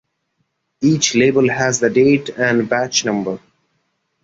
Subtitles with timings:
[0.81, 3.37] Each label has the date and batch number.